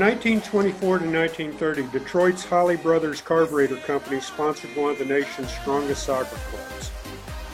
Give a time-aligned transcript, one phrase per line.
[0.00, 6.04] From 1924 to 1930, Detroit's Holley Brothers Carburetor Company sponsored one of the nation's strongest
[6.04, 6.90] soccer clubs.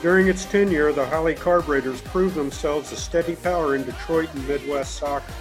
[0.01, 4.95] During its tenure, the Holley Carburetors proved themselves a steady power in Detroit and Midwest
[4.95, 5.33] soccer.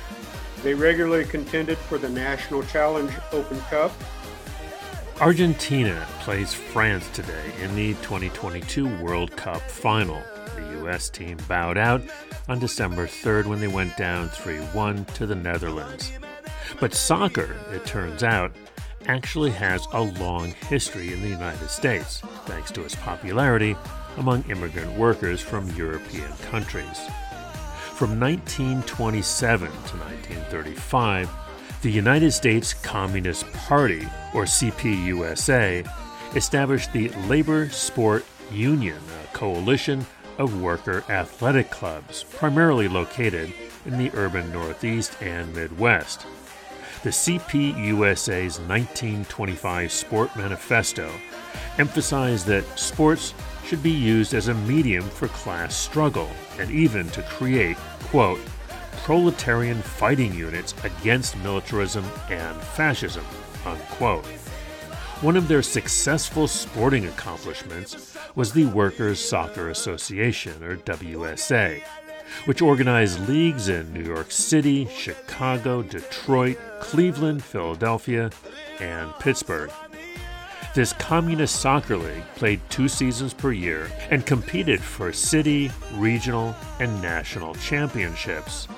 [0.65, 3.93] They regularly contended for the National Challenge Open Cup.
[5.21, 10.21] Argentina plays France today in the 2022 World Cup final.
[10.57, 11.09] The U.S.
[11.09, 12.03] team bowed out
[12.49, 16.11] on December 3rd when they went down 3 1 to the Netherlands.
[16.81, 18.53] But soccer, it turns out,
[19.07, 23.77] actually has a long history in the United States, thanks to its popularity
[24.17, 27.01] among immigrant workers from European countries.
[27.95, 31.31] From 1927 to 1935,
[31.83, 35.89] the United States Communist Party, or CPUSA,
[36.35, 40.05] established the Labor Sport Union, a coalition
[40.39, 43.53] of worker athletic clubs, primarily located
[43.85, 46.27] in the urban Northeast and Midwest.
[47.03, 51.11] The CPUSA's 1925 Sport Manifesto
[51.79, 57.23] emphasized that sports should be used as a medium for class struggle and even to
[57.23, 58.41] create, quote,
[59.05, 63.25] proletarian fighting units against militarism and fascism,
[63.65, 64.27] unquote.
[65.21, 71.83] One of their successful sporting accomplishments was the Workers' Soccer Association, or WSA,
[72.45, 78.31] which organized leagues in New York City, Chicago, Detroit, Cleveland, Philadelphia,
[78.81, 79.71] and Pittsburgh.
[80.75, 87.01] This communist soccer league played two seasons per year and competed for city, regional, and
[87.01, 88.69] national championships.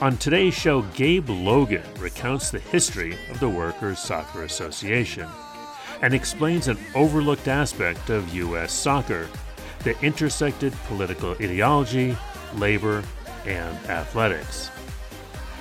[0.00, 5.28] On today's show, Gabe Logan recounts the history of the Workers' Soccer Association
[6.02, 8.72] and explains an overlooked aspect of U.S.
[8.72, 9.28] soccer
[9.84, 12.16] that intersected political ideology,
[12.58, 13.02] labor,
[13.46, 14.70] and athletics.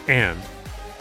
[0.08, 0.40] And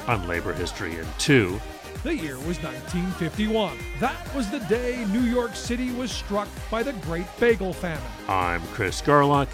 [0.07, 1.61] on Labor History in 2,
[2.03, 3.77] the year was 1951.
[3.99, 8.03] That was the day New York City was struck by the Great Bagel Famine.
[8.27, 9.49] I'm Chris Garlock,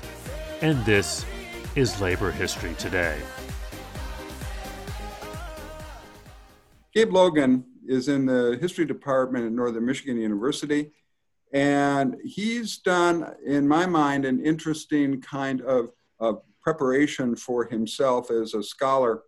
[0.62, 1.26] and this
[1.74, 3.18] is Labor History Today.
[6.94, 10.92] Gabe Logan is in the history department at Northern Michigan University.
[11.52, 18.54] And he's done, in my mind, an interesting kind of, of preparation for himself as
[18.54, 19.22] a scholar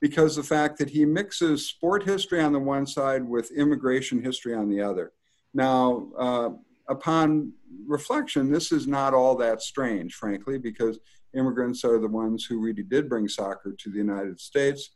[0.00, 4.52] because the fact that he mixes sport history on the one side with immigration history
[4.52, 5.12] on the other.
[5.54, 6.50] Now, uh,
[6.88, 7.52] upon
[7.86, 10.98] reflection, this is not all that strange, frankly, because
[11.34, 14.90] immigrants are the ones who really did bring soccer to the United States.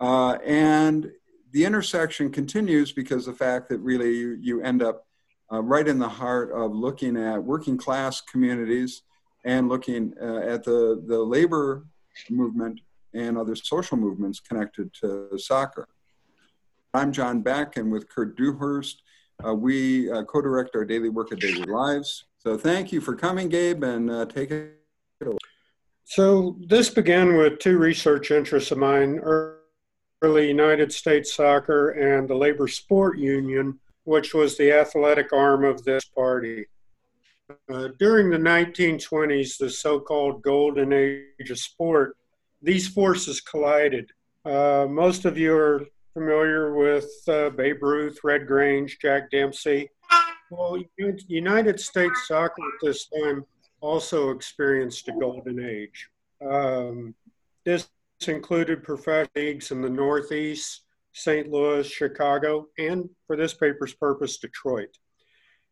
[0.00, 1.12] Uh, and
[1.52, 5.06] the intersection continues because the fact that really you, you end up
[5.52, 9.02] uh, right in the heart of looking at working class communities
[9.44, 11.84] and looking uh, at the, the labor
[12.30, 12.80] movement
[13.14, 15.88] and other social movements connected to soccer.
[16.94, 19.02] I'm John Beck, and with Kurt Dewhurst,
[19.46, 22.24] uh, we uh, co direct our daily work at Daily Lives.
[22.38, 24.76] So thank you for coming, Gabe, and uh, take it
[25.22, 25.38] away.
[26.04, 29.20] So, this began with two research interests of mine
[30.20, 35.82] early United States soccer and the Labor Sport Union, which was the athletic arm of
[35.84, 36.66] this party.
[37.72, 42.16] Uh, during the 1920s, the so called golden age of sport,
[42.62, 44.10] these forces collided.
[44.44, 49.90] Uh, most of you are familiar with uh, Babe Ruth, Red Grange, Jack Dempsey.
[50.50, 50.82] Well,
[51.28, 53.44] United States soccer at this time
[53.80, 56.08] also experienced a golden age.
[56.46, 57.14] Um,
[57.64, 57.88] this
[58.26, 60.82] included professional leagues in the Northeast,
[61.12, 61.48] St.
[61.48, 64.98] Louis, Chicago, and for this paper's purpose, Detroit.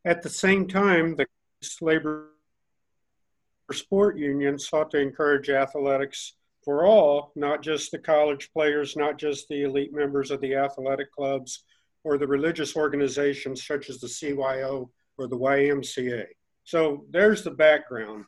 [0.04, 1.26] At the same time, the
[1.81, 2.31] labor
[3.72, 6.34] sport union sought to encourage athletics
[6.65, 11.12] for all, not just the college players, not just the elite members of the athletic
[11.12, 11.65] clubs
[12.04, 14.88] or the religious organizations such as the CYO
[15.19, 16.27] or the YMCA.
[16.65, 18.24] So there's the background.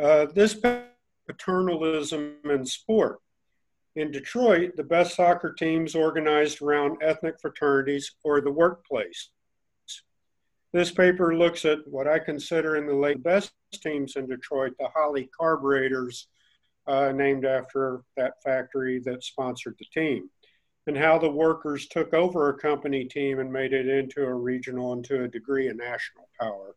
[0.00, 0.56] Uh, this
[1.26, 3.18] paternalism in sport.
[3.96, 9.30] In Detroit, the best soccer teams organized around ethnic fraternities or the workplace.
[10.76, 14.88] This paper looks at what I consider in the late best teams in Detroit, the
[14.94, 16.28] Holley Carburetors,
[16.86, 20.28] uh, named after that factory that sponsored the team,
[20.86, 24.92] and how the workers took over a company team and made it into a regional
[24.92, 26.76] and to a degree a national power.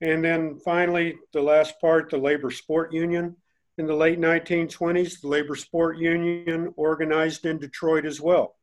[0.00, 3.36] And then finally, the last part, the labor sport union.
[3.78, 8.57] In the late 1920s, the labor sport union organized in Detroit as well.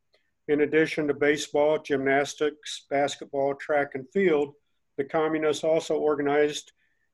[0.48, 4.54] In addition to baseball, gymnastics, basketball, track, and field,
[4.98, 6.72] the communists also organized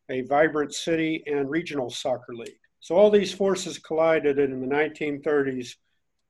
[0.09, 2.59] a vibrant city and regional soccer league.
[2.81, 5.75] So all these forces collided, in the 1930s,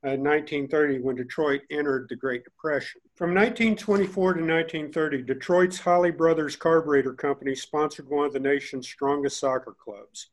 [0.04, 3.02] in 1930 uh, when Detroit entered the Great Depression.
[3.16, 9.40] From 1924 to 1930, Detroit's Holley Brothers Carburetor Company sponsored one of the nation's strongest
[9.40, 10.32] soccer clubs.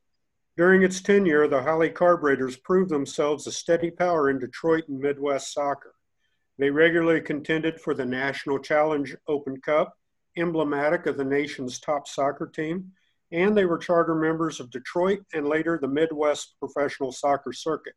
[0.56, 5.53] During its tenure, the Holley Carburetors proved themselves a steady power in Detroit and Midwest
[5.53, 5.94] soccer.
[6.58, 9.94] They regularly contended for the National Challenge Open Cup,
[10.37, 12.93] emblematic of the nation's top soccer team,
[13.31, 17.94] and they were charter members of Detroit and later the Midwest professional soccer circuit.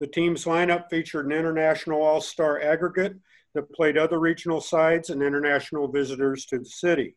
[0.00, 3.16] The team's lineup featured an international all star aggregate
[3.54, 7.16] that played other regional sides and international visitors to the city.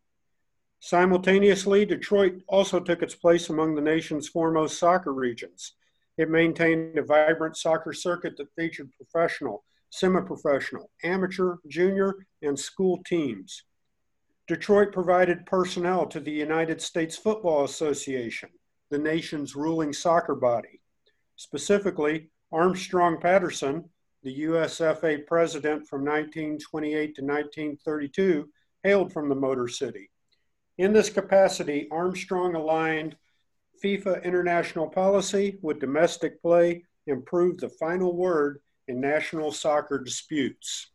[0.80, 5.74] Simultaneously, Detroit also took its place among the nation's foremost soccer regions.
[6.18, 13.02] It maintained a vibrant soccer circuit that featured professional, semi professional, amateur, junior, and school
[13.06, 13.64] teams.
[14.48, 18.50] Detroit provided personnel to the United States Football Association,
[18.90, 20.82] the nation's ruling soccer body.
[21.36, 23.88] Specifically, Armstrong Patterson,
[24.24, 28.50] the USFA president from 1928 to 1932,
[28.84, 30.10] hailed from the Motor City.
[30.78, 33.16] In this capacity, Armstrong aligned
[33.84, 38.60] FIFA international policy with domestic play, improved the final word
[38.90, 40.88] in national soccer disputes.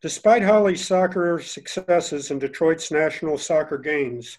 [0.00, 4.38] Despite Holley's soccer successes and Detroit's national soccer gains,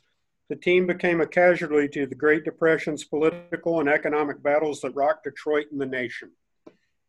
[0.50, 5.26] the team became a casualty to the Great Depression's political and economic battles that rocked
[5.26, 6.32] Detroit and the nation.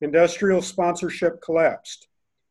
[0.02, 2.08] Industrial sponsorship collapsed.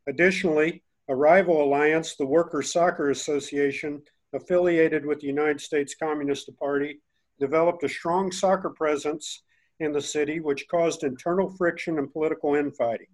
[0.08, 4.02] Additionally, a rival alliance, the Workers' Soccer Association,
[4.34, 7.02] affiliated with the United States Communist Party,
[7.40, 9.44] developed a strong soccer presence
[9.80, 13.08] in the city, which caused internal friction and political infighting.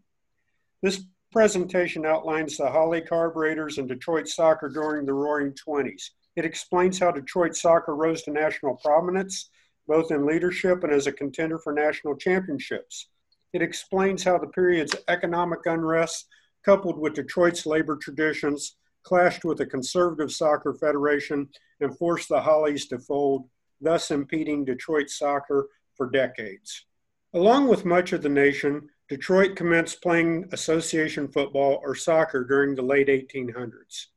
[0.82, 6.12] This presentation outlines the Holley carburetors and Detroit soccer during the Roaring Twenties.
[6.36, 9.50] It explains how Detroit soccer rose to national prominence,
[9.88, 13.08] both in leadership and as a contender for national championships.
[13.52, 16.28] It explains how the period's economic unrest
[16.64, 21.50] coupled with Detroit's labor traditions, clashed with the Conservative Soccer Federation
[21.82, 23.50] and forced the Hollies to fold,
[23.82, 25.68] thus impeding Detroit soccer
[26.04, 26.86] for decades.
[27.34, 32.82] Along with much of the nation, Detroit commenced playing association football or soccer during the
[32.82, 34.08] late 1800s.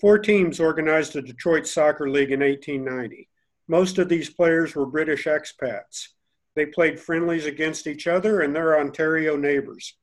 [0.00, 3.28] Four teams organized the Detroit Soccer League in 1890.
[3.68, 6.08] Most of these players were British expats.
[6.56, 9.94] They played friendlies against each other and their Ontario neighbors.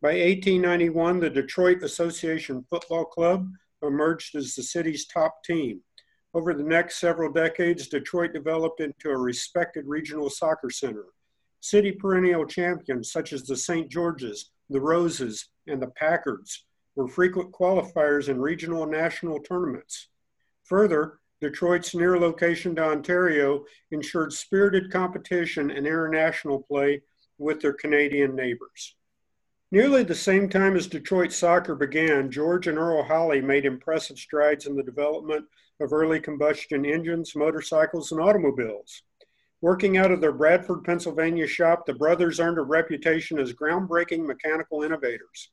[0.00, 3.48] By 1891, the Detroit Association Football Club
[3.82, 5.80] emerged as the city's top team.
[6.32, 11.06] Over the next several decades, Detroit developed into a respected regional soccer center.
[11.60, 13.90] City perennial champions such as the St.
[13.90, 20.08] George's, the Roses, and the Packards were frequent qualifiers in regional and national tournaments.
[20.64, 27.02] Further, Detroit's near location to Ontario ensured spirited competition and international play
[27.38, 28.94] with their Canadian neighbors.
[29.72, 34.66] Nearly the same time as Detroit soccer began, George and Earl Holley made impressive strides
[34.66, 35.46] in the development
[35.80, 39.02] of early combustion engines, motorcycles, and automobiles.
[39.62, 44.82] Working out of their Bradford, Pennsylvania shop, the brothers earned a reputation as groundbreaking mechanical
[44.82, 45.50] innovators.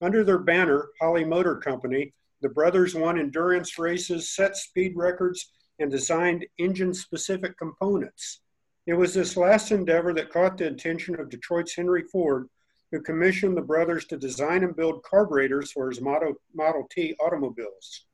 [0.00, 5.90] Under their banner, Holley Motor Company, the brothers won endurance races, set speed records, and
[5.90, 8.40] designed engine specific components.
[8.86, 12.48] It was this last endeavor that caught the attention of Detroit's Henry Ford,
[12.92, 18.06] who commissioned the brothers to design and build carburetors for his Model, Model T automobiles.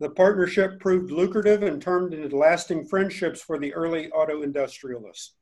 [0.00, 5.34] The partnership proved lucrative and turned into lasting friendships for the early auto industrialists.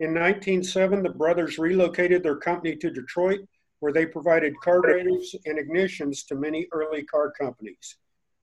[0.00, 3.40] In 1907, the brothers relocated their company to Detroit,
[3.80, 7.96] where they provided carburetors and ignitions to many early car companies.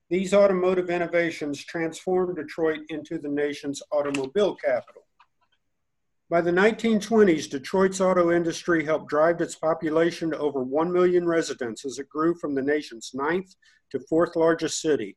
[0.10, 5.04] These automotive innovations transformed Detroit into the nation's automobile capital.
[6.32, 11.86] By the 1920s, Detroit's auto industry helped drive its population to over 1 million residents
[11.86, 13.56] as it grew from the nation's ninth
[13.92, 15.16] to fourth largest city.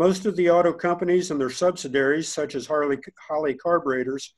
[0.00, 2.96] Most of the auto companies and their subsidiaries, such as Harley,
[3.28, 4.32] Holley Carburetors,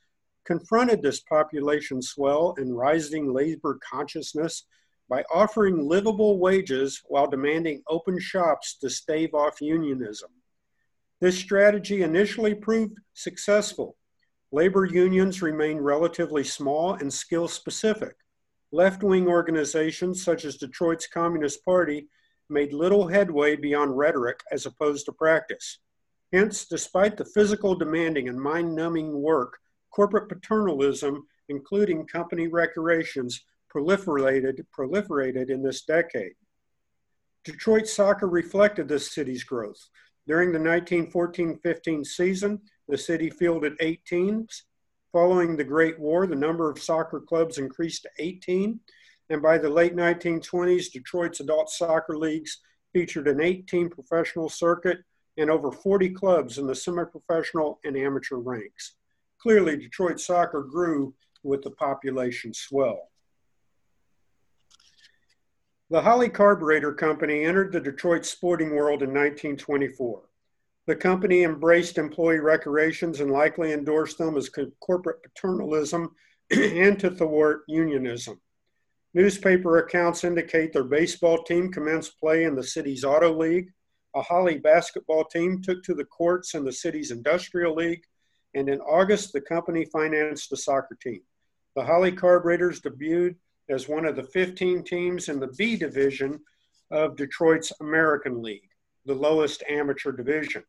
[0.45, 4.65] confronted this population swell and rising labor consciousness
[5.09, 10.31] by offering livable wages while demanding open shops to stave off unionism.
[11.21, 13.95] This strategy initially proved successful
[14.51, 18.17] Labor unions remained relatively small and skill specific.
[18.73, 22.09] Left wing organizations such as Detroit's Communist Party
[22.53, 25.79] made little headway beyond rhetoric as opposed to practice.
[26.33, 29.59] Hence, despite the physical demanding and mind numbing work,
[29.91, 33.45] corporate paternalism, including company recreations,
[33.75, 36.35] proliferated, proliferated in this decade.
[37.45, 39.89] Detroit soccer reflected this city's growth.
[40.27, 44.65] During the 1914 15 season, the city fielded eight teams.
[45.13, 48.81] Following the Great War, the number of soccer clubs increased to 18,
[49.31, 52.61] and by the late 1920s, Detroit's adult soccer leagues
[52.93, 54.99] featured an 18 professional circuit
[55.39, 58.97] and over 40 clubs in the semi professional and amateur ranks.
[59.41, 63.09] Clearly, Detroit soccer grew with the population swell.
[65.91, 70.23] The Holley Carburetor Company entered the Detroit sporting world in 1924.
[70.87, 74.51] The company embraced employee recreations and likely endorsed them as
[74.81, 76.09] corporate paternalism
[76.51, 78.41] and to thwart unionism.
[79.15, 83.71] Newspaper accounts indicate their baseball team commenced play in the city's Auto League.
[84.17, 88.05] A Holley basketball team took to the courts in the city's Industrial League.
[88.55, 91.21] And in August, the company financed a soccer team.
[91.77, 93.37] The Holley Carburetors debuted
[93.69, 96.41] as one of the 15 teams in the B division
[96.91, 98.69] of Detroit's American League,
[99.05, 100.63] the lowest amateur division.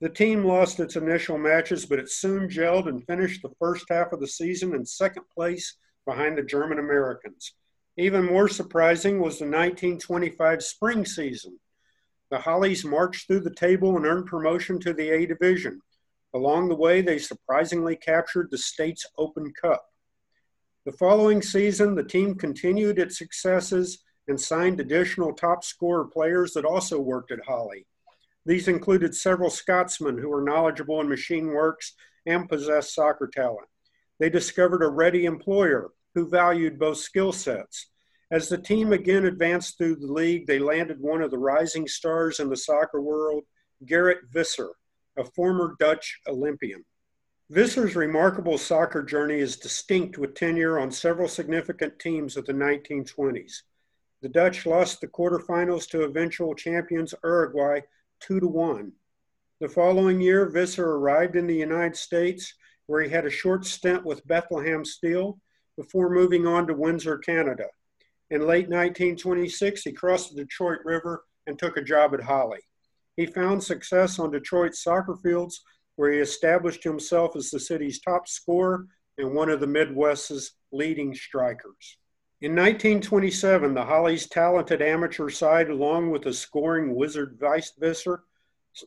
[0.00, 4.12] The team lost its initial matches, but it soon gelled and finished the first half
[4.12, 7.54] of the season in second place behind the German Americans.
[7.96, 11.58] Even more surprising was the 1925 spring season.
[12.30, 15.80] The Hollies marched through the table and earned promotion to the A division.
[16.34, 19.84] Along the way, they surprisingly captured the state's Open Cup.
[20.84, 26.64] The following season, the team continued its successes and signed additional top scorer players that
[26.64, 27.86] also worked at Holley.
[28.46, 31.94] These included several Scotsmen who were knowledgeable in machine works
[32.26, 33.68] and possessed soccer talent.
[34.18, 37.88] They discovered a ready employer who valued both skill sets.
[38.30, 42.40] As the team again advanced through the league, they landed one of the rising stars
[42.40, 43.44] in the soccer world,
[43.84, 44.70] Gerrit Visser,
[45.16, 46.84] a former Dutch Olympian.
[47.50, 53.62] Visser's remarkable soccer journey is distinct with tenure on several significant teams of the 1920s.
[54.22, 57.80] The Dutch lost the quarterfinals to eventual champions Uruguay
[58.20, 58.92] 2 to 1.
[59.60, 62.54] The following year, Visser arrived in the United States
[62.86, 65.38] where he had a short stint with Bethlehem Steel
[65.76, 67.66] before moving on to Windsor, Canada.
[68.30, 72.60] In late 1926, he crossed the Detroit River and took a job at Holley.
[73.16, 75.62] He found success on Detroit's soccer fields,
[75.96, 78.86] where he established himself as the city's top scorer
[79.18, 81.98] and one of the Midwest's leading strikers.
[82.40, 88.24] In 1927, the Hollies' talented amateur side, along with the scoring wizard Vice Visser,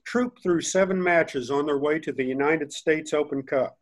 [0.05, 3.77] trooped through seven matches on their way to the United States Open Cup.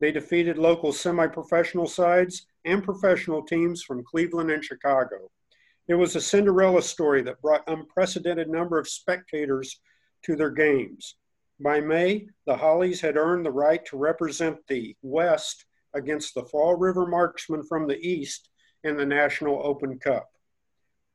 [0.00, 5.30] They defeated local semi professional sides and professional teams from Cleveland and Chicago.
[5.88, 9.80] It was a Cinderella story that brought unprecedented number of spectators
[10.24, 11.16] to their games.
[11.60, 16.74] By May, the Hollies had earned the right to represent the West against the Fall
[16.74, 18.50] River Marksmen from the East
[18.84, 20.28] in the National Open Cup.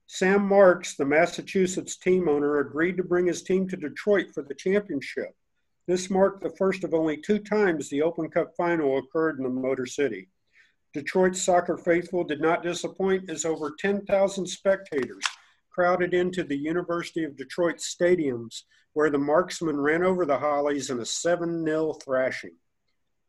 [0.08, 4.56] Sam Marks, the Massachusetts team owner, agreed to bring his team to Detroit for the
[4.56, 5.30] championship.
[5.88, 9.50] This marked the first of only two times the Open Cup final occurred in the
[9.50, 10.30] Motor City.
[10.94, 15.24] Detroit's soccer faithful did not disappoint as over 10,000 spectators
[15.72, 21.00] crowded into the University of Detroit stadiums where the marksmen ran over the Hollies in
[21.00, 22.56] a 7 0 thrashing.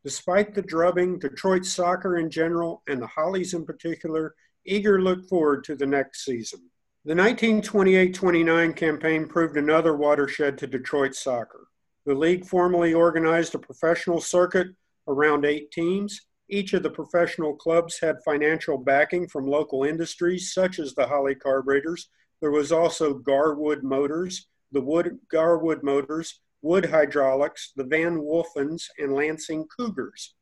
[0.05, 4.35] Despite the drubbing, Detroit soccer in general and the Hollies in particular
[4.67, 6.61] eager look forward to the next season.
[7.05, 11.69] The 1928 29 campaign proved another watershed to Detroit soccer.
[12.05, 14.69] The league formally organized a professional circuit
[15.07, 16.21] around eight teams.
[16.49, 21.35] Each of the professional clubs had financial backing from local industries such as the Holley
[21.35, 22.09] Carburetors.
[22.41, 29.15] There was also Garwood Motors, the Wood Garwood Motors, Wood Hydraulics, the Van Wolfens, and
[29.15, 30.35] Lansing Cougars.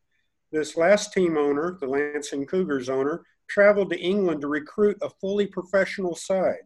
[0.53, 5.47] This last team owner, the Lansing Cougars owner, traveled to England to recruit a fully
[5.47, 6.65] professional side.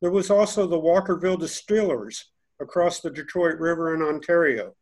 [0.00, 4.74] There was also the Walkerville Distillers, across the Detroit River in Ontario.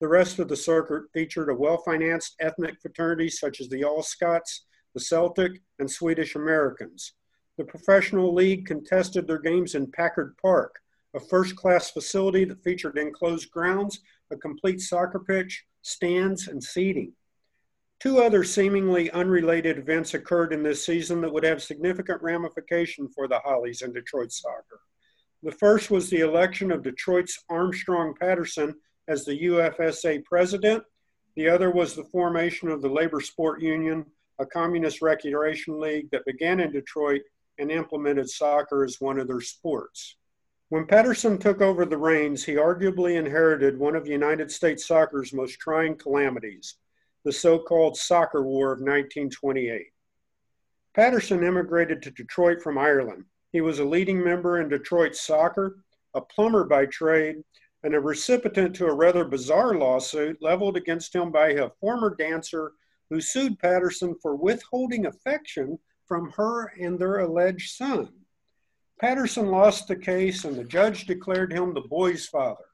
[0.00, 4.02] The rest of the circuit featured a well financed ethnic fraternity such as the All
[4.02, 7.14] Scots, the Celtic, and Swedish Americans.
[7.56, 10.76] The professional league contested their games in Packard Park,
[11.14, 17.12] a first class facility that featured enclosed grounds, a complete soccer pitch, stands, and seating.
[18.00, 23.26] Two other seemingly unrelated events occurred in this season that would have significant ramification for
[23.26, 24.80] the Hollies and Detroit soccer.
[25.42, 28.74] The first was the election of Detroit's Armstrong Patterson
[29.06, 30.82] as the UFSA president.
[31.36, 34.04] The other was the formation of the Labor Sport Union,
[34.40, 37.22] a communist recreation league that began in Detroit
[37.58, 40.16] and implemented soccer as one of their sports.
[40.70, 45.60] When Patterson took over the reins, he arguably inherited one of United States soccer's most
[45.60, 46.78] trying calamities,
[47.24, 49.86] the so called Soccer War of 1928.
[50.94, 55.78] Patterson immigrated to Detroit from Ireland he was a leading member in Detroit soccer,
[56.14, 57.36] a plumber by trade,
[57.82, 62.72] and a recipient to a rather bizarre lawsuit leveled against him by a former dancer
[63.08, 68.08] who sued Patterson for withholding affection from her and their alleged son.
[69.00, 72.64] Patterson lost the case, and the judge declared him the boy's father.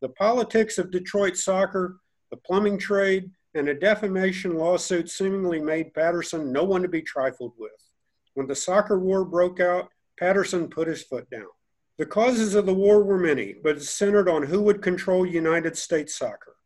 [0.00, 6.52] The politics of Detroit soccer, the plumbing trade, and a defamation lawsuit seemingly made Patterson
[6.52, 7.72] no one to be trifled with.
[8.40, 11.50] When the soccer war broke out, Patterson put his foot down.
[11.98, 15.76] The causes of the war were many, but it centered on who would control United
[15.76, 16.56] States soccer.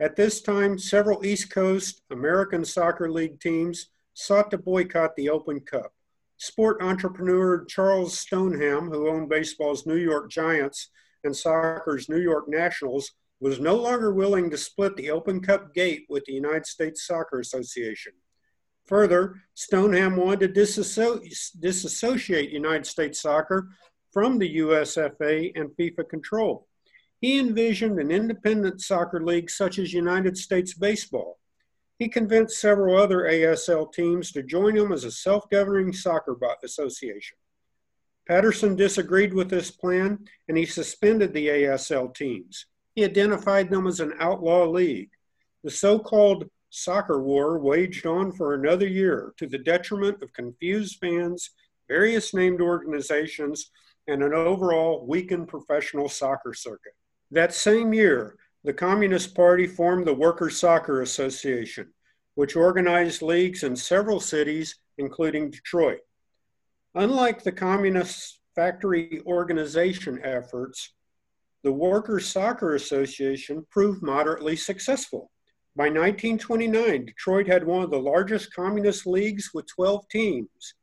[0.00, 5.60] At this time, several East Coast American Soccer League teams sought to boycott the Open
[5.60, 5.92] Cup.
[6.38, 10.88] Sport entrepreneur Charles Stoneham, who owned baseball's New York Giants
[11.22, 16.04] and soccer's New York Nationals, was no longer willing to split the Open Cup gate
[16.08, 18.12] with the United States Soccer Association.
[18.86, 21.22] Further, Stoneham wanted to disasso-
[21.58, 23.70] disassociate United States soccer
[24.12, 26.66] from the USFA and FIFA control.
[27.20, 31.38] He envisioned an independent soccer league such as United States Baseball.
[31.98, 37.38] He convinced several other ASL teams to join him as a self governing soccer association.
[38.26, 42.66] Patterson disagreed with this plan and he suspended the ASL teams.
[42.94, 45.10] He identified them as an outlaw league.
[45.64, 50.96] The so called soccer war waged on for another year to the detriment of confused
[51.00, 51.50] fans,
[51.86, 53.70] various named organizations,
[54.08, 56.94] and an overall weakened professional soccer circuit.
[57.30, 61.92] That same year, the Communist Party formed the Workers' Soccer Association,
[62.36, 66.00] which organized leagues in several cities, including Detroit.
[66.94, 70.94] Unlike the Communist factory organization efforts,
[71.64, 75.30] the Workers' Soccer Association proved moderately successful.
[75.74, 80.74] By 1929, Detroit had one of the largest communist leagues with 12 teams.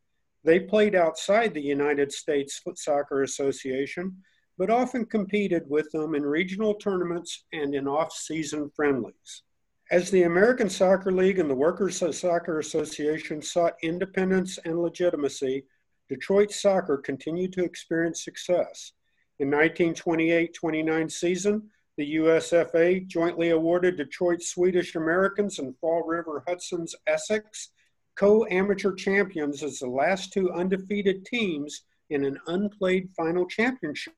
[0.43, 4.17] They played outside the United States Soccer Association,
[4.57, 9.43] but often competed with them in regional tournaments and in off season friendlies.
[9.91, 15.65] As the American Soccer League and the Workers' Soccer Association sought independence and legitimacy,
[16.09, 18.93] Detroit soccer continued to experience success.
[19.37, 26.95] In 1928 29 season, the USFA jointly awarded Detroit Swedish Americans and Fall River Hudson's
[27.05, 27.71] Essex
[28.15, 34.15] co amateur champions as the last two undefeated teams in an unplayed final championship.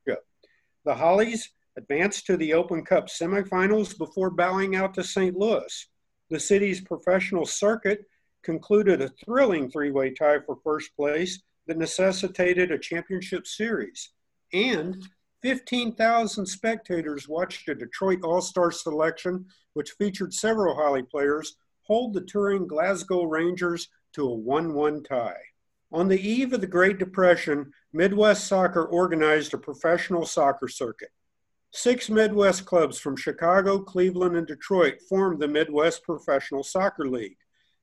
[0.84, 5.36] The Hollies advanced to the Open Cup semifinals before bowing out to St.
[5.36, 5.88] Louis.
[6.30, 8.04] The city's professional circuit
[8.44, 14.10] concluded a thrilling three way tie for first place that necessitated a championship series.
[14.52, 15.04] And
[15.42, 22.20] 15,000 spectators watched a Detroit All Star selection, which featured several Holley players, hold the
[22.20, 25.34] touring Glasgow Rangers to a 1 1 tie.
[25.90, 31.10] On the eve of the Great Depression, Midwest Soccer organized a professional soccer circuit.
[31.72, 37.36] Six Midwest clubs from Chicago, Cleveland, and Detroit formed the Midwest Professional Soccer League.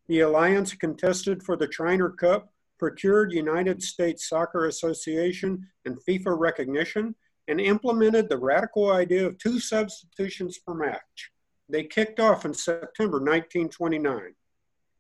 [0.08, 7.16] The alliance contested for the Trainer Cup, procured United States Soccer Association and FIFA recognition,
[7.50, 11.32] and implemented the radical idea of two substitutions per match.
[11.68, 14.36] They kicked off in September 1929.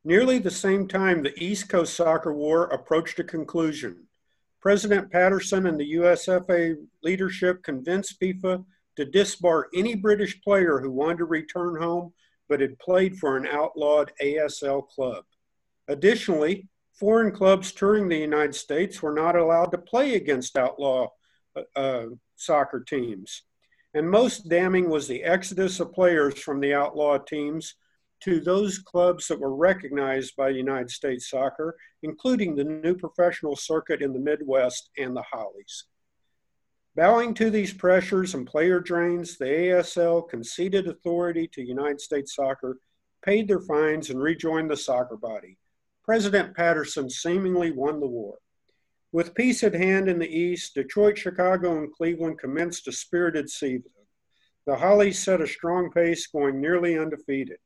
[0.04, 4.08] Nearly the same time, the East Coast Soccer War approached a conclusion.
[4.62, 11.20] President Patterson and the USFA leadership convinced FIFA to disbar any British player who wanted
[11.20, 12.14] to return home
[12.50, 15.24] but had played for an outlawed ASL club.
[15.88, 21.08] Additionally, foreign clubs touring the United States were not allowed to play against outlaw
[21.76, 23.44] uh, soccer teams.
[23.94, 27.76] And most damning was the exodus of players from the outlaw teams
[28.22, 34.02] to those clubs that were recognized by United States soccer, including the new professional circuit
[34.02, 35.86] in the Midwest and the Hollies.
[36.96, 42.80] Bowing to these pressures and player drains, the ASL conceded authority to United States soccer,
[43.24, 45.58] paid their fines, and rejoined the soccer body.
[46.04, 48.40] President Patterson seemingly won the war.
[49.12, 53.92] With peace at hand in the East, Detroit, Chicago, and Cleveland commenced a spirited season.
[54.68, 57.58] The Hollies set a strong pace, going nearly undefeated.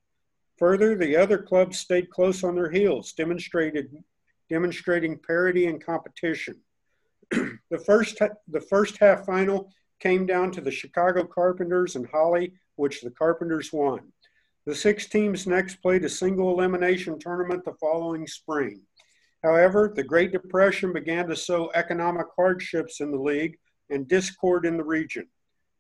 [0.58, 6.62] Further, the other clubs stayed close on their heels, demonstrating parity and competition.
[7.32, 13.02] the, first, the first half final came down to the Chicago Carpenters and Holley, which
[13.02, 14.14] the Carpenters won.
[14.66, 18.84] The six teams next played a single elimination tournament the following spring.
[19.44, 23.58] However, the Great Depression began to sow economic hardships in the league
[23.90, 25.28] and discord in the region.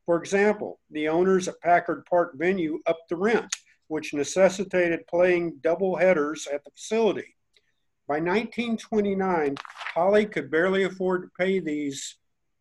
[0.06, 3.56] For example, the owners at Packard Park venue upped the rent,
[3.88, 7.38] which necessitated playing double headers at the facility.
[8.06, 9.56] By 1929,
[9.96, 12.18] Holley could barely afford to pay these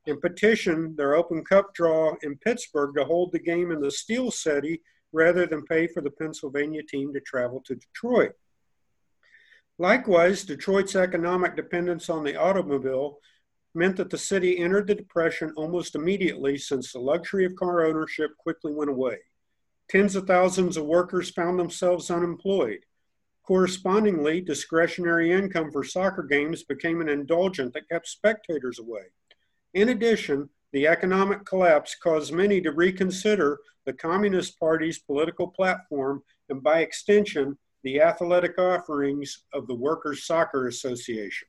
[0.07, 4.31] and petitioned their Open Cup draw in Pittsburgh to hold the game in the Steel
[4.31, 4.81] City
[5.13, 8.33] rather than pay for the Pennsylvania team to travel to Detroit.
[9.83, 13.19] Likewise, Detroit's economic dependence on the automobile
[13.75, 18.31] meant that the city entered the Depression almost immediately since the luxury of car ownership
[18.39, 19.17] quickly went away.
[19.89, 22.79] Tens of thousands of workers found themselves unemployed.
[23.43, 29.07] Correspondingly, discretionary income for soccer games became an indulgent that kept spectators away.
[29.75, 36.63] In addition, the economic collapse caused many to reconsider the Communist Party's political platform and,
[36.63, 41.49] by extension, the athletic offerings of the Workers' Soccer Association.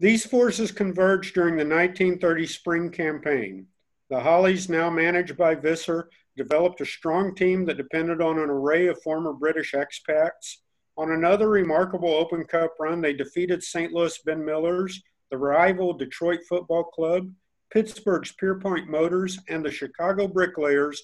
[0.00, 3.66] These forces converged during the 1930 spring campaign.
[4.10, 8.86] The Hollies, now managed by Visser, developed a strong team that depended on an array
[8.86, 10.58] of former British expats.
[10.96, 13.92] On another remarkable Open Cup run, they defeated St.
[13.92, 17.30] Louis Ben Millers, the rival Detroit Football Club,
[17.70, 21.02] Pittsburgh's Pierpoint Motors, and the Chicago Bricklayers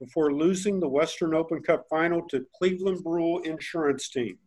[0.00, 4.38] before losing the Western Open Cup final to Cleveland Bruell Insurance Team.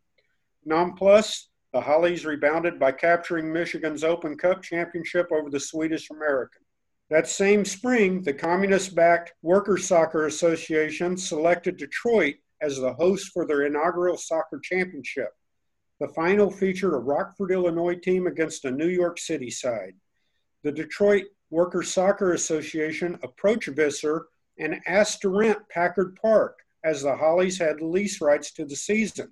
[0.67, 6.61] Nonplus, the Hollies rebounded by capturing Michigan's Open Cup championship over the Swedish American.
[7.09, 13.45] That same spring, the communist backed Workers' Soccer Association selected Detroit as the host for
[13.45, 15.29] their inaugural soccer championship.
[15.99, 19.95] The final featured a Rockford, Illinois team against a New York City side.
[20.63, 24.27] The Detroit Workers' Soccer Association approached Visser
[24.59, 29.31] and asked to rent Packard Park as the Hollies had lease rights to the season.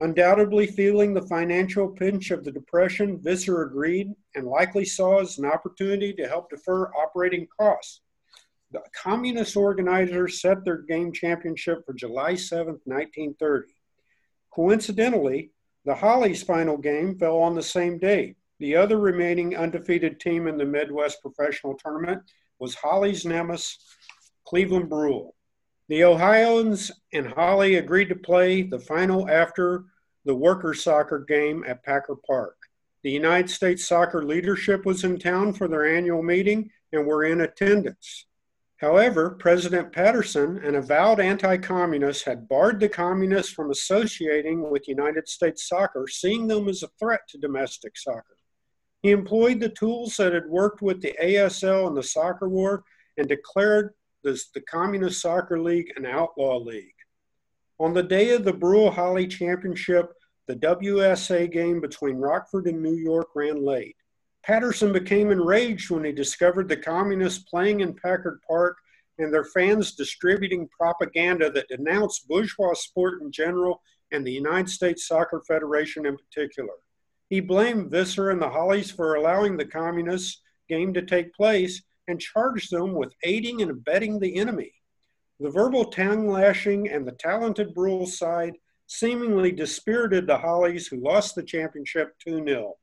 [0.00, 5.46] Undoubtedly feeling the financial pinch of the Depression, Visser agreed and likely saw as an
[5.46, 8.02] opportunity to help defer operating costs.
[8.72, 13.72] The communist organizers set their game championship for July 7, 1930.
[14.52, 15.50] Coincidentally,
[15.84, 18.34] the Hollies' final game fell on the same day.
[18.58, 22.22] The other remaining undefeated team in the Midwest Professional Tournament
[22.58, 23.78] was Hollies' nemesis,
[24.46, 25.34] Cleveland Bruell.
[25.88, 29.84] The Ohioans and Holley agreed to play the final after
[30.24, 32.56] the workers' soccer game at Packard Park.
[33.02, 37.42] The United States soccer leadership was in town for their annual meeting and were in
[37.42, 38.26] attendance.
[38.78, 45.28] However, President Patterson, an avowed anti communist, had barred the communists from associating with United
[45.28, 48.36] States soccer, seeing them as a threat to domestic soccer.
[49.02, 52.84] He employed the tools that had worked with the ASL in the soccer war
[53.16, 53.94] and declared
[54.26, 56.92] this, the Communist Soccer League and outlaw league.
[57.78, 60.12] On the day of the Bruell Holley Championship,
[60.48, 63.96] the WSA game between Rockford and New York ran late.
[64.44, 68.76] Patterson became enraged when he discovered the communists playing in Packard Park
[69.18, 73.80] and their fans distributing propaganda that denounced bourgeois sport in general
[74.12, 76.74] and the United States Soccer Federation in particular.
[77.28, 82.20] He blamed Visser and the Hollies for allowing the communist game to take place and
[82.20, 84.72] charged them with aiding and abetting the enemy.
[85.40, 88.54] The verbal tongue lashing and the talented Bruell side
[88.86, 92.74] seemingly dispirited the Hollies, who lost the championship 2 0.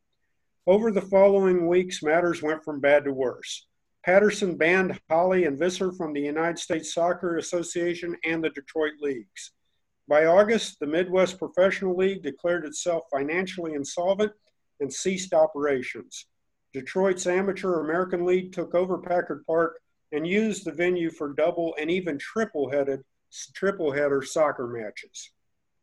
[0.67, 3.67] Over the following weeks, matters went from bad to worse.
[4.05, 9.51] Patterson banned Holley and Visser from the United States Soccer Association and the Detroit Leagues.
[10.07, 14.33] By August, the Midwest Professional League declared itself financially insolvent
[14.81, 16.27] and ceased operations.
[16.73, 19.79] Detroit's Amateur American League took over Packard Park
[20.11, 23.03] and used the venue for double and even triple headed
[23.53, 25.31] triple header soccer matches.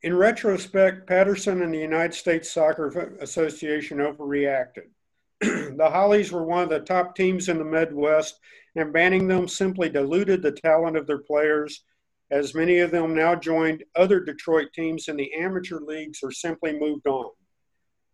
[0.02, 4.88] In retrospect, Patterson and the United States Soccer Association overreacted.
[5.40, 8.38] the Hollies were one of the top teams in the Midwest,
[8.76, 11.84] and banning them simply diluted the talent of their players,
[12.30, 16.78] as many of them now joined other Detroit teams in the amateur leagues or simply
[16.78, 17.30] moved on.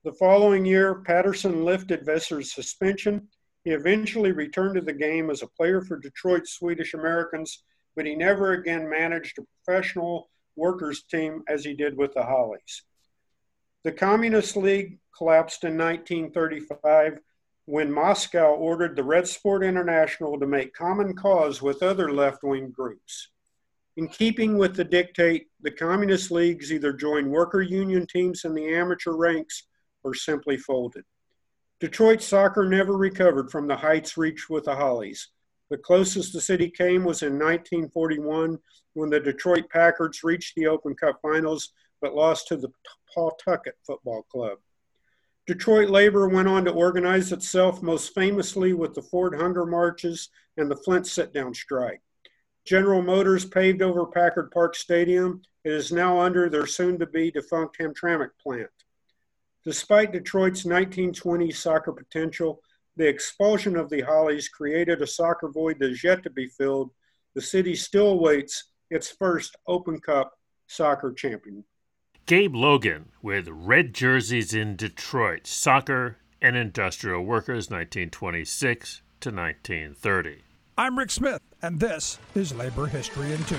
[0.07, 3.27] The following year, Patterson lifted Vesser's suspension.
[3.65, 7.65] He eventually returned to the game as a player for Detroit Swedish Americans,
[7.97, 12.85] but he never again managed a professional workers team as he did with the Hollies.
[13.83, 17.19] The Communist League collapsed in 1935
[17.65, 22.71] when Moscow ordered the Red Sport International to make common cause with other left wing
[22.71, 23.31] groups.
[23.97, 28.73] In keeping with the dictate, the Communist Leagues either joined worker union teams in the
[28.73, 29.65] amateur ranks
[30.07, 31.05] or simply folded.
[31.81, 35.29] Detroit soccer never recovered from the heights reached with the Hollies.
[35.69, 38.59] The closest the city came was in 1941
[38.95, 42.71] when the Detroit Packards reached the Open Cup finals but lost to the
[43.13, 44.59] Pawtucket Football Club.
[45.47, 50.71] Detroit labor went on to organize itself most famously with the Ford Hunger Marches and
[50.71, 52.01] the Flint Sit Down Strike.
[52.65, 55.43] General Motors paved over Packard Park Stadium.
[55.65, 58.71] It is now under their soon to be defunct Hamtramck plant.
[59.67, 62.63] Despite Detroit's 1920 soccer potential,
[62.95, 66.93] the expulsion of the Hollies created a soccer void that is yet to be filled.
[67.35, 70.33] The city still awaits its first Open Cup
[70.69, 71.65] soccer champion.
[72.27, 80.43] Gabe Logan with Red Jerseys in Detroit, Soccer and Industrial Workers, 1926 to 1930.
[80.79, 83.57] I'm Rick Smith, and this is Labor History in Two.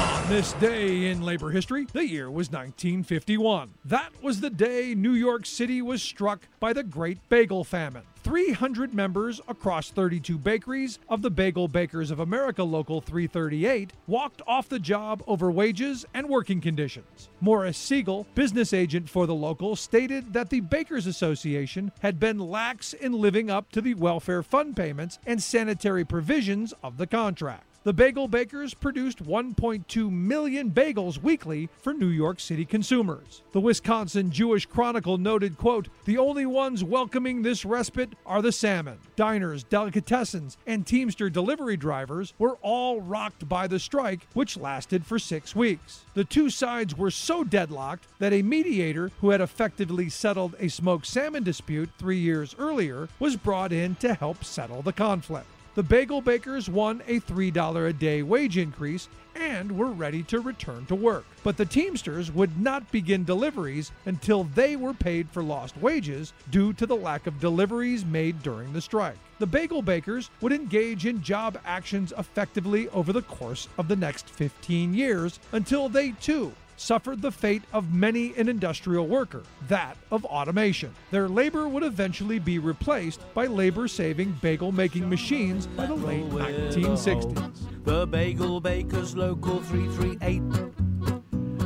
[0.00, 3.74] On this day in labor history, the year was 1951.
[3.84, 8.04] That was the day New York City was struck by the Great Bagel Famine.
[8.22, 14.70] 300 members across 32 bakeries of the Bagel Bakers of America Local 338 walked off
[14.70, 17.28] the job over wages and working conditions.
[17.42, 22.94] Morris Siegel, business agent for the local, stated that the Bakers Association had been lax
[22.94, 27.69] in living up to the welfare fund payments and sanitary provisions of the contract.
[27.82, 33.40] The bagel bakers produced 1.2 million bagels weekly for New York City consumers.
[33.52, 38.98] The Wisconsin Jewish Chronicle noted, quote, "The only ones welcoming this respite are the salmon.
[39.16, 45.18] Diners, delicatessens, and Teamster delivery drivers were all rocked by the strike, which lasted for
[45.18, 46.04] 6 weeks.
[46.12, 51.06] The two sides were so deadlocked that a mediator who had effectively settled a smoked
[51.06, 55.46] salmon dispute 3 years earlier was brought in to help settle the conflict."
[55.80, 60.84] The bagel bakers won a $3 a day wage increase and were ready to return
[60.84, 61.24] to work.
[61.42, 66.74] But the Teamsters would not begin deliveries until they were paid for lost wages due
[66.74, 69.16] to the lack of deliveries made during the strike.
[69.38, 74.28] The bagel bakers would engage in job actions effectively over the course of the next
[74.28, 80.24] 15 years until they too suffered the fate of many an industrial worker, that of
[80.24, 80.92] automation.
[81.10, 86.24] Their labor would eventually be replaced by labor saving bagel making machines by the late
[86.24, 87.84] 1960s.
[87.84, 90.42] The Bagel Bakers Local 338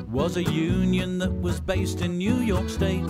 [0.09, 3.05] was a union that was based in New York State.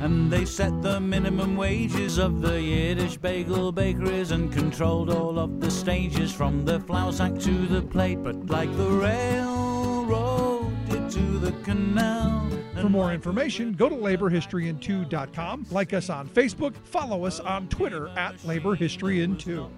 [0.00, 5.60] And they set the minimum wages of the Yiddish bagel bakeries and controlled all of
[5.60, 8.22] the stages from the flour sack to the plate.
[8.22, 10.53] But like the railroad,
[11.10, 12.48] to the canal.
[12.80, 18.36] For more information, go to laborhistoryin2.com, like us on Facebook, follow us on Twitter at
[18.38, 19.70] laborhistoryin2.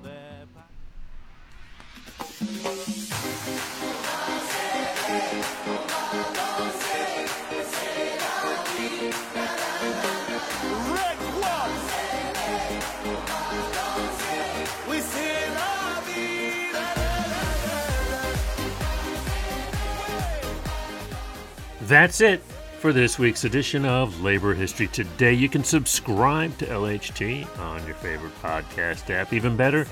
[21.86, 22.42] That's it
[22.80, 25.34] for this week's edition of Labor History Today.
[25.34, 29.32] You can subscribe to LHT on your favorite podcast app.
[29.32, 29.86] Even better,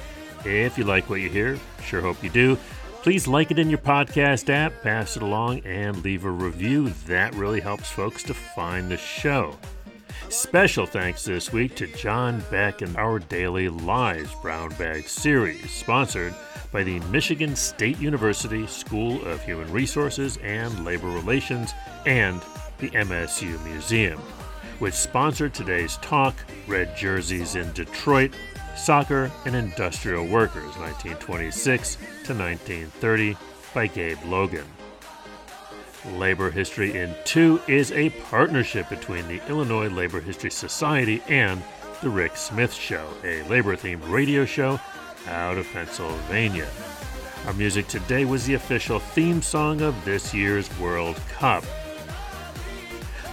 [0.45, 2.59] if you like what you hear, sure hope you do.
[3.03, 6.89] Please like it in your podcast app, pass it along, and leave a review.
[7.07, 9.57] That really helps folks to find the show.
[10.31, 16.35] Special thanks this week to John Beck and our Daily Lives Brown Bag series, sponsored
[16.75, 21.73] by the Michigan State University School of Human Resources and Labor Relations
[22.05, 22.43] and
[22.79, 24.19] the MSU Museum,
[24.81, 26.35] which sponsored today's talk
[26.67, 28.35] Red Jerseys in Detroit
[28.75, 33.37] Soccer and Industrial Workers, 1926 to 1930,
[33.73, 34.67] by Gabe Logan.
[36.15, 41.63] Labor History in Two is a partnership between the Illinois Labor History Society and
[42.03, 44.81] The Rick Smith Show, a labor themed radio show
[45.29, 46.69] out of Pennsylvania.
[47.47, 51.65] Our music today was the official theme song of this year's World Cup.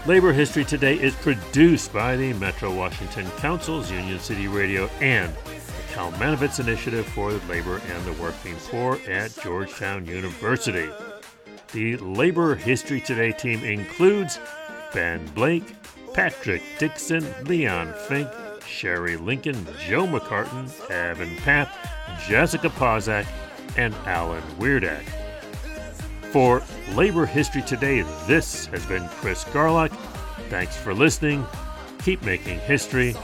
[0.05, 5.93] Labor History Today is produced by the Metro Washington Council's Union City Radio and the
[5.93, 10.89] Kalmanovitz Initiative for Labor and the Working Poor at Georgetown University.
[11.71, 14.39] The Labor History Today team includes
[14.93, 15.75] Ben Blake,
[16.13, 18.27] Patrick Dixon, Leon Fink,
[18.71, 21.69] Sherry Lincoln, Joe McCartin, Evan Papp,
[22.27, 23.27] Jessica Pozak,
[23.77, 25.03] and Alan Wierdak.
[26.31, 29.91] For Labor History Today, this has been Chris Garlock.
[30.49, 31.45] Thanks for listening.
[31.99, 33.15] Keep making history,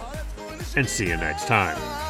[0.76, 2.07] and see you next time.